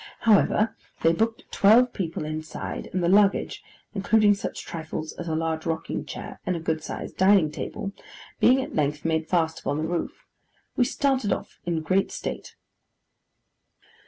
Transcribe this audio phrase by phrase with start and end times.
[0.21, 3.63] However, they booked twelve people inside; and the luggage
[3.93, 7.91] (including such trifles as a large rocking chair, and a good sized dining table)
[8.39, 10.25] being at length made fast upon the roof,
[10.75, 12.55] we started off in great state.